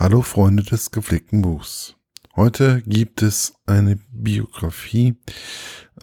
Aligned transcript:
Hallo 0.00 0.22
Freunde 0.22 0.62
des 0.62 0.92
gepflegten 0.92 1.42
Buchs. 1.42 1.94
Heute 2.34 2.80
gibt 2.86 3.20
es 3.20 3.52
eine 3.66 3.96
Biografie 4.10 5.18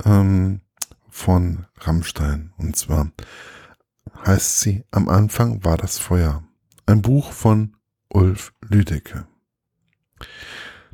ähm, 0.06 0.62
von 1.10 1.66
Rammstein. 1.80 2.54
Und 2.60 2.76
zwar 2.76 3.12
heißt 4.24 4.60
sie 4.60 4.84
Am 4.92 5.10
Anfang 5.10 5.64
war 5.64 5.78
das 5.78 5.98
Feuer. 5.98 6.44
Ein 6.86 7.02
Buch 7.02 7.32
von 7.32 7.76
Ulf 8.14 8.54
Lüdecke. 8.62 9.26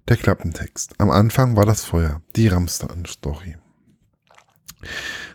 Der 0.07 0.15
Klappentext. 0.15 0.93
Am 0.97 1.11
Anfang 1.11 1.57
war 1.57 1.65
das 1.65 1.83
Feuer. 1.83 2.21
Die 2.37 2.47
Rammstein-Story. 2.47 3.57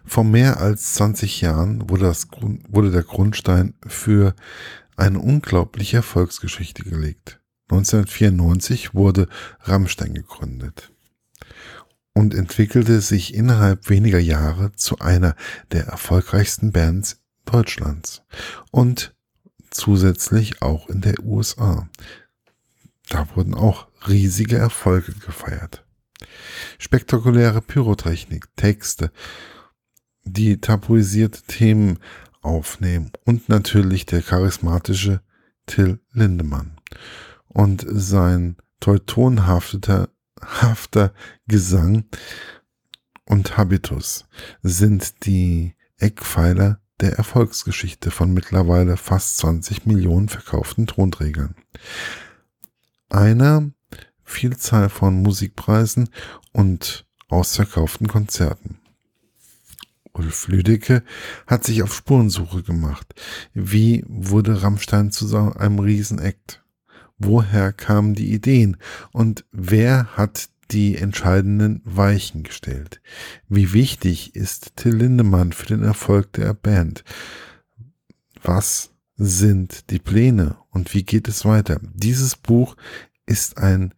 Vor 0.07 0.25
mehr 0.25 0.59
als 0.59 0.95
20 0.95 1.43
Jahren 1.43 1.91
wurde, 1.91 2.07
das, 2.07 2.29
wurde 2.71 2.91
der 2.93 3.03
Grundstein 3.03 3.75
für 3.87 4.35
eine 4.97 5.19
unglaubliche 5.21 5.99
Erfolgsgeschichte 5.99 6.83
gelegt. 6.83 7.38
1994 7.71 8.95
wurde 8.95 9.29
Rammstein 9.61 10.15
gegründet 10.15 10.91
und 12.15 12.35
entwickelte 12.35 13.01
sich 13.01 13.35
innerhalb 13.35 13.91
weniger 13.91 14.19
Jahre 14.19 14.73
zu 14.73 14.99
einer 14.99 15.37
der 15.71 15.85
erfolgreichsten 15.87 16.73
Bands 16.73 17.21
Deutschlands 17.45 18.23
und 18.71 19.15
zusätzlich 19.71 20.63
auch 20.63 20.89
in 20.89 21.03
der 21.03 21.23
USA. 21.23 21.89
Da 23.09 23.29
wurden 23.35 23.55
auch 23.55 23.87
riesige 24.09 24.57
Erfolge 24.57 25.13
gefeiert. 25.13 25.85
Spektakuläre 26.79 27.61
Pyrotechnik, 27.63 28.49
Texte, 28.57 29.13
die 30.25 30.61
tabuisierte 30.61 31.43
Themen 31.43 31.99
aufnehmen 32.41 33.13
und 33.25 33.49
natürlich 33.49 34.07
der 34.07 34.23
charismatische 34.23 35.21
Till 35.67 36.01
Lindemann 36.13 36.79
und 37.59 37.85
sein 37.89 38.57
teutonhafter 38.79 40.11
hafter 40.41 41.13
Gesang 41.49 42.05
und 43.25 43.57
Habitus 43.57 44.29
sind 44.63 45.27
die 45.27 45.75
Eckpfeiler 45.97 46.81
der 47.01 47.15
Erfolgsgeschichte 47.15 48.13
von 48.13 48.33
mittlerweile 48.33 48.97
fast 48.97 49.39
20 49.39 49.87
Millionen 49.87 50.29
verkauften 50.29 50.87
Tonträgern. 50.87 51.57
Einer 53.09 53.73
Vielzahl 54.23 54.89
von 54.89 55.21
Musikpreisen 55.21 56.11
und 56.53 57.07
ausverkauften 57.29 58.07
Konzerten. 58.07 58.79
Ulf 60.13 60.47
Lüdecke 60.47 61.03
hat 61.49 61.65
sich 61.65 61.83
auf 61.83 61.93
Spurensuche 61.93 62.63
gemacht. 62.63 63.13
Wie 63.53 64.05
wurde 64.07 64.63
Rammstein 64.63 65.11
zu 65.11 65.37
einem 65.57 65.81
Riesenakt? 65.81 66.63
Woher 67.19 67.73
kamen 67.73 68.15
die 68.15 68.33
Ideen 68.33 68.77
und 69.13 69.45
wer 69.53 70.17
hat 70.17 70.49
die 70.71 70.97
entscheidenden 70.97 71.83
Weichen 71.85 72.43
gestellt. 72.43 73.01
Wie 73.49 73.73
wichtig 73.73 74.37
ist 74.37 74.77
Till 74.77 74.97
Lindemann 74.97 75.53
für 75.53 75.67
den 75.67 75.83
Erfolg 75.83 76.33
der 76.35 76.53
Band? 76.55 77.03
Was 78.43 78.91
sind 79.17 79.91
die 79.91 79.99
Pläne 79.99 80.57
und 80.71 80.95
wie 80.95 81.03
geht 81.03 81.27
es 81.29 81.45
weiter? 81.45 81.81
Dieses 81.95 82.37
Buch 82.37 82.77
ist 83.27 83.59
ein 83.59 83.93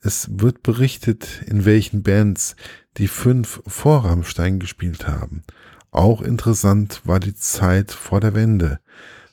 Es 0.00 0.28
wird 0.30 0.62
berichtet, 0.62 1.42
in 1.46 1.64
welchen 1.64 2.02
Bands 2.02 2.56
die 2.96 3.08
fünf 3.08 3.62
vor 3.66 4.04
Rammstein 4.04 4.60
gespielt 4.60 5.08
haben. 5.08 5.42
Auch 5.90 6.22
interessant 6.22 7.02
war 7.04 7.18
die 7.18 7.34
Zeit 7.34 7.90
vor 7.90 8.20
der 8.20 8.34
Wende, 8.34 8.80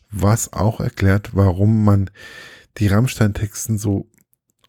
was 0.10 0.54
auch 0.54 0.80
erklärt, 0.80 1.36
warum 1.36 1.84
man 1.84 2.10
die 2.78 2.88
Rammstein-Texten 2.88 3.78
so 3.78 4.10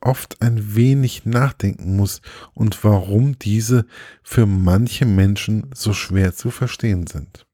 oft 0.01 0.43
ein 0.43 0.75
wenig 0.77 1.25
nachdenken 1.25 1.97
muss 1.97 2.21
und 2.55 2.85
warum 2.85 3.39
diese 3.39 3.87
für 4.23 4.47
manche 4.47 5.07
Menschen 5.07 5.71
so 5.75 5.93
schwer 5.93 6.35
zu 6.35 6.51
verstehen 6.51 7.07
sind. 7.07 7.47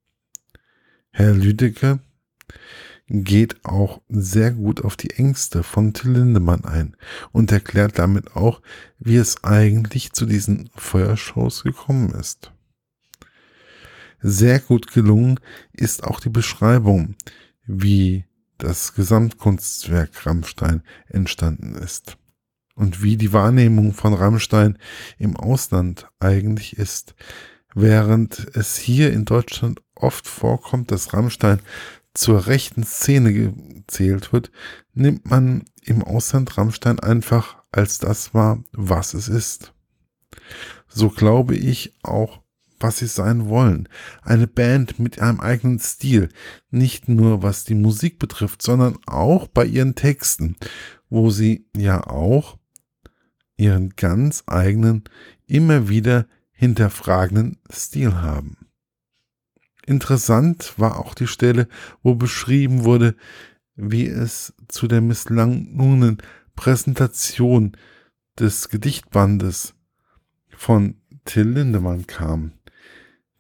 Herr 1.11 1.33
Lüdecke 1.33 2.01
geht 3.13 3.63
auch 3.67 4.01
sehr 4.09 4.53
gut 4.53 4.83
auf 4.83 4.97
die 4.97 5.11
Ängste 5.11 5.63
von 5.63 5.93
Till 5.93 6.13
Lindemann 6.13 6.65
ein 6.65 6.97
und 7.31 7.53
erklärt 7.53 7.99
damit 7.99 8.35
auch, 8.35 8.63
wie 8.99 9.17
es 9.17 9.45
eigentlich 9.45 10.13
zu 10.13 10.25
diesen 10.25 10.71
Feuershows 10.75 11.63
gekommen 11.63 12.13
ist. 12.13 12.53
Sehr 14.23 14.61
gut 14.61 14.93
gelungen 14.93 15.39
ist 15.73 16.05
auch 16.05 16.21
die 16.21 16.31
Beschreibung, 16.31 17.17
wie 17.67 18.25
das 18.57 18.95
Gesamtkunstwerk 18.95 20.25
Rammstein 20.25 20.83
entstanden 21.09 21.75
ist 21.75 22.17
und 22.77 23.03
wie 23.03 23.19
die 23.19 23.35
Wahrnehmung 23.35 23.93
von 23.93 24.15
Rammstein 24.15 24.79
im 25.19 25.37
Ausland 25.37 26.09
eigentlich 26.19 26.79
ist, 26.79 27.15
während 27.75 28.57
es 28.57 28.79
hier 28.79 29.13
in 29.13 29.27
Deutschland 29.27 29.83
oft 29.95 30.27
vorkommt, 30.27 30.91
dass 30.91 31.13
Rammstein 31.13 31.61
zur 32.15 32.47
rechten 32.47 32.85
Szene 32.85 33.33
gezählt 33.33 34.33
wird, 34.33 34.51
nimmt 34.95 35.31
man 35.31 35.65
im 35.83 36.03
Ausland 36.03 36.57
Rammstein 36.57 37.01
einfach 37.01 37.57
als 37.73 37.99
das 37.99 38.35
wahr, 38.35 38.63
was 38.73 39.15
es 39.15 39.29
ist. 39.29 39.73
So 40.89 41.09
glaube 41.09 41.57
ich 41.57 41.95
auch, 42.03 42.43
was 42.79 42.99
sie 42.99 43.07
sein 43.07 43.49
wollen. 43.49 43.89
Eine 44.23 44.47
Band 44.47 44.99
mit 44.99 45.21
einem 45.21 45.41
eigenen 45.41 45.79
Stil, 45.79 46.29
nicht 46.71 47.09
nur 47.09 47.43
was 47.43 47.65
die 47.65 47.75
Musik 47.75 48.19
betrifft, 48.19 48.63
sondern 48.63 48.99
auch 49.07 49.47
bei 49.49 49.65
ihren 49.65 49.95
Texten, 49.95 50.57
wo 51.09 51.31
sie 51.31 51.67
ja 51.77 52.07
auch 52.07 52.59
ihren 53.57 53.91
ganz 53.91 54.43
eigenen, 54.47 55.05
immer 55.47 55.89
wieder 55.89 56.27
hinterfragenden 56.51 57.59
Stil 57.71 58.15
haben. 58.17 58.62
Interessant 59.87 60.75
war 60.79 60.99
auch 60.99 61.15
die 61.15 61.27
Stelle, 61.27 61.69
wo 62.03 62.15
beschrieben 62.15 62.85
wurde, 62.85 63.17
wie 63.75 64.07
es 64.07 64.55
zu 64.69 64.87
der 64.87 65.01
misslungenen 65.01 66.19
Präsentation 66.55 67.77
des 68.39 68.69
Gedichtbandes 68.69 69.75
von 70.51 70.97
Till 71.25 71.49
Lindemann 71.49 72.07
kam. 72.07 72.53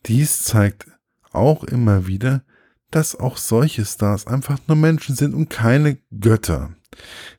Dies 0.07 0.43
zeigt 0.43 0.87
auch 1.33 1.65
immer 1.65 2.07
wieder, 2.07 2.45
dass 2.91 3.17
auch 3.17 3.37
solche 3.37 3.85
Stars 3.85 4.27
einfach 4.27 4.59
nur 4.67 4.77
Menschen 4.77 5.17
sind 5.17 5.35
und 5.35 5.49
keine 5.49 5.99
Götter. 6.11 6.75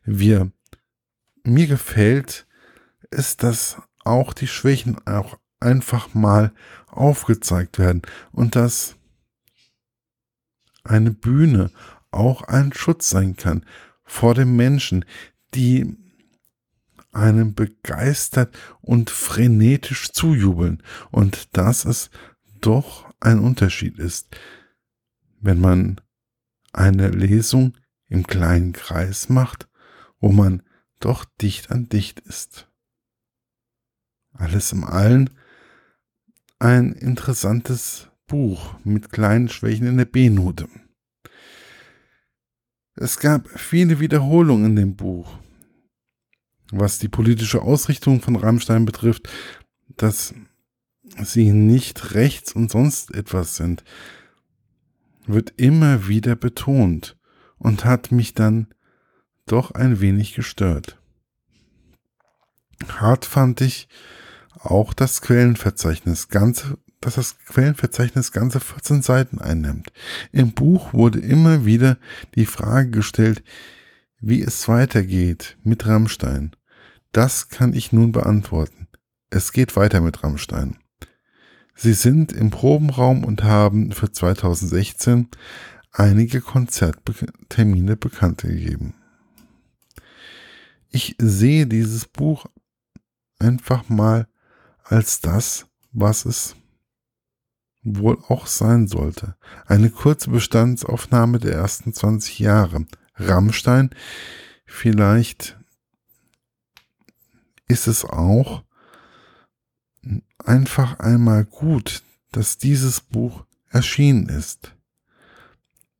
Wir, 0.04 0.50
mir 1.44 1.66
gefällt 1.66 2.46
es, 3.10 3.36
dass 3.36 3.76
auch 4.04 4.32
die 4.32 4.48
Schwächen 4.48 4.96
auch 5.06 5.38
einfach 5.60 6.14
mal 6.14 6.52
aufgezeigt 6.88 7.78
werden 7.78 8.02
und 8.32 8.56
dass 8.56 8.96
eine 10.84 11.10
Bühne 11.10 11.70
auch 12.10 12.42
ein 12.42 12.72
Schutz 12.72 13.10
sein 13.10 13.36
kann 13.36 13.64
vor 14.04 14.34
dem 14.34 14.54
Menschen, 14.56 15.04
die 15.54 15.96
einem 17.12 17.54
begeistert 17.54 18.56
und 18.80 19.10
frenetisch 19.10 20.12
zujubeln 20.12 20.82
und 21.10 21.56
dass 21.56 21.84
es 21.84 22.10
doch 22.60 23.12
ein 23.20 23.38
Unterschied 23.38 23.98
ist, 23.98 24.36
wenn 25.40 25.60
man 25.60 26.00
eine 26.72 27.08
Lesung 27.08 27.74
im 28.08 28.26
kleinen 28.26 28.72
Kreis 28.72 29.28
macht, 29.28 29.68
wo 30.18 30.32
man 30.32 30.62
doch 31.00 31.24
dicht 31.40 31.70
an 31.70 31.88
dicht 31.88 32.20
ist. 32.20 32.68
Alles 34.32 34.72
im 34.72 34.84
Allen 34.84 35.30
ein 36.58 36.92
interessantes 36.92 38.10
Buch 38.26 38.74
mit 38.84 39.10
kleinen 39.10 39.48
Schwächen 39.48 39.86
in 39.86 39.96
der 39.96 40.04
B-Note. 40.04 40.68
Es 42.96 43.18
gab 43.18 43.48
viele 43.58 44.00
Wiederholungen 44.00 44.66
in 44.66 44.76
dem 44.76 44.96
Buch. 44.96 45.38
Was 46.70 46.98
die 46.98 47.08
politische 47.08 47.62
Ausrichtung 47.62 48.20
von 48.20 48.36
Rammstein 48.36 48.84
betrifft, 48.84 49.28
das 49.96 50.34
sie 51.22 51.52
nicht 51.52 52.14
rechts 52.14 52.52
und 52.52 52.70
sonst 52.70 53.14
etwas 53.14 53.56
sind, 53.56 53.84
wird 55.26 55.52
immer 55.56 56.08
wieder 56.08 56.36
betont 56.36 57.16
und 57.58 57.84
hat 57.84 58.12
mich 58.12 58.34
dann 58.34 58.68
doch 59.46 59.72
ein 59.72 60.00
wenig 60.00 60.34
gestört. 60.34 60.98
Hart 62.88 63.24
fand 63.24 63.60
ich 63.60 63.88
auch 64.58 64.94
das 64.94 65.20
Quellenverzeichnis, 65.20 66.28
ganze, 66.28 66.78
dass 67.04 67.16
das 67.16 67.38
Quellenverzeichnis 67.38 68.32
ganze 68.32 68.60
14 68.60 69.02
Seiten 69.02 69.38
einnimmt. 69.38 69.92
Im 70.32 70.52
Buch 70.52 70.92
wurde 70.92 71.20
immer 71.20 71.64
wieder 71.64 71.98
die 72.34 72.46
Frage 72.46 72.90
gestellt, 72.90 73.42
wie 74.20 74.42
es 74.42 74.68
weitergeht 74.68 75.58
mit 75.62 75.86
Rammstein. 75.86 76.56
Das 77.12 77.48
kann 77.48 77.74
ich 77.74 77.92
nun 77.92 78.12
beantworten. 78.12 78.88
Es 79.30 79.52
geht 79.52 79.76
weiter 79.76 80.00
mit 80.00 80.22
Rammstein. 80.22 80.78
Sie 81.74 81.92
sind 81.92 82.32
im 82.32 82.50
Probenraum 82.50 83.24
und 83.24 83.42
haben 83.42 83.92
für 83.92 84.10
2016 84.10 85.28
einige 85.92 86.40
Konzerttermine 86.40 87.96
bekannt 87.96 88.42
gegeben. 88.42 88.94
Ich 90.90 91.16
sehe 91.18 91.66
dieses 91.66 92.06
Buch 92.06 92.46
einfach 93.38 93.88
mal 93.88 94.28
als 94.84 95.20
das, 95.20 95.66
was 95.92 96.24
es 96.24 96.56
wohl 97.84 98.18
auch 98.28 98.46
sein 98.46 98.88
sollte. 98.88 99.36
Eine 99.66 99.90
kurze 99.90 100.30
Bestandsaufnahme 100.30 101.38
der 101.38 101.52
ersten 101.54 101.92
20 101.92 102.38
Jahre. 102.38 102.86
Rammstein, 103.16 103.90
vielleicht 104.66 105.56
ist 107.68 107.86
es 107.86 108.04
auch 108.04 108.64
einfach 110.38 110.98
einmal 110.98 111.44
gut, 111.44 112.02
dass 112.32 112.58
dieses 112.58 113.00
Buch 113.00 113.44
erschienen 113.68 114.28
ist. 114.28 114.74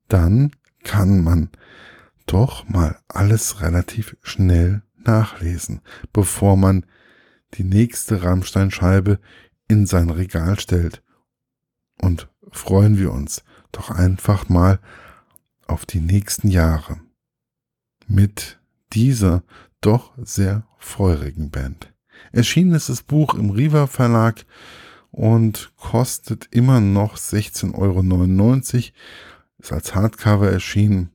Dann 0.08 0.50
kann 0.82 1.22
man 1.22 1.50
doch 2.26 2.68
mal 2.68 2.98
alles 3.08 3.60
relativ 3.60 4.16
schnell 4.22 4.82
nachlesen, 5.04 5.80
bevor 6.12 6.56
man 6.56 6.86
die 7.54 7.64
nächste 7.64 8.22
Rammsteinscheibe 8.22 9.20
in 9.68 9.86
sein 9.86 10.10
Regal 10.10 10.58
stellt. 10.58 11.03
Und 12.04 12.28
freuen 12.52 12.98
wir 12.98 13.12
uns 13.12 13.42
doch 13.72 13.90
einfach 13.90 14.50
mal 14.50 14.78
auf 15.66 15.86
die 15.86 16.00
nächsten 16.00 16.48
Jahre 16.48 17.00
mit 18.06 18.60
dieser 18.92 19.42
doch 19.80 20.12
sehr 20.18 20.66
feurigen 20.76 21.50
Band. 21.50 21.94
Erschienen 22.30 22.74
ist 22.74 22.90
das 22.90 23.02
Buch 23.02 23.32
im 23.32 23.48
Riva 23.48 23.86
Verlag 23.86 24.44
und 25.12 25.72
kostet 25.76 26.48
immer 26.50 26.80
noch 26.80 27.16
16,99 27.16 27.72
Euro. 27.74 28.92
Ist 29.58 29.72
als 29.72 29.94
Hardcover 29.94 30.50
erschienen 30.50 31.10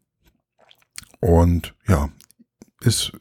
und 1.20 1.76
ja, 1.88 2.10
ist 2.82 3.12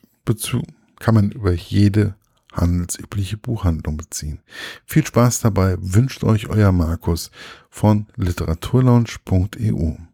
kann 1.00 1.14
man 1.14 1.32
über 1.32 1.52
jede 1.52 2.14
handelsübliche 2.60 3.37
Buchhandlung 3.37 3.96
beziehen. 3.96 4.40
Viel 4.84 5.06
Spaß 5.06 5.40
dabei 5.40 5.76
wünscht 5.81 6.25
euch 6.25 6.49
euer 6.49 6.72
Markus 6.72 7.31
von 7.70 8.06
literaturlaunch.eu. 8.16 10.07